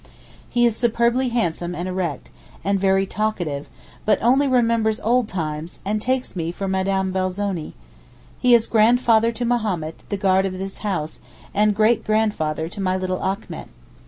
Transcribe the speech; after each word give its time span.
He 0.49 0.65
is 0.65 0.75
superbly 0.75 1.29
handsome 1.29 1.75
and 1.75 1.87
erect, 1.87 2.31
and 2.63 2.79
very 2.79 3.05
talkative, 3.05 3.69
but 4.03 4.17
only 4.19 4.47
remembers 4.47 4.99
old 5.01 5.27
times, 5.27 5.79
and 5.85 6.01
takes 6.01 6.35
me 6.35 6.51
for 6.51 6.67
Mme. 6.67 7.11
Belzoni. 7.13 7.73
He 8.39 8.55
is 8.55 8.65
grandfather 8.65 9.31
to 9.33 9.45
Mahommed, 9.45 9.93
the 10.09 10.17
guard 10.17 10.47
of 10.47 10.57
this 10.57 10.79
house, 10.79 11.19
and 11.53 11.75
great 11.75 12.03
grandfather 12.03 12.67
to 12.67 12.81
my 12.81 12.97
little 12.97 13.19
Achmet. 13.23 13.67